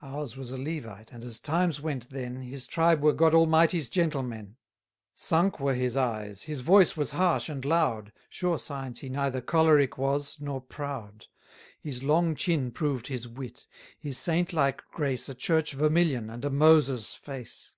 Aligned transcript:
Ours 0.00 0.36
was 0.36 0.52
a 0.52 0.56
Levite, 0.56 1.10
and 1.10 1.24
as 1.24 1.40
times 1.40 1.80
went 1.80 2.10
then, 2.10 2.36
His 2.42 2.68
tribe 2.68 3.02
were 3.02 3.12
God 3.12 3.34
Almighty's 3.34 3.88
gentlemen. 3.88 4.54
Sunk 5.12 5.58
were 5.58 5.74
his 5.74 5.96
eyes, 5.96 6.42
his 6.42 6.60
voice 6.60 6.96
was 6.96 7.10
harsh 7.10 7.48
and 7.48 7.64
loud, 7.64 8.12
Sure 8.30 8.60
signs 8.60 9.00
he 9.00 9.08
neither 9.08 9.40
choleric 9.40 9.98
was, 9.98 10.36
nor 10.40 10.60
proud. 10.60 11.26
His 11.80 12.04
long 12.04 12.36
chin 12.36 12.70
proved 12.70 13.08
his 13.08 13.26
wit; 13.26 13.66
his 13.98 14.18
saint 14.18 14.52
like 14.52 14.84
grace 14.92 15.28
A 15.28 15.34
church 15.34 15.72
vermilion, 15.72 16.30
and 16.30 16.44
a 16.44 16.50
Moses' 16.50 17.16
face. 17.16 17.72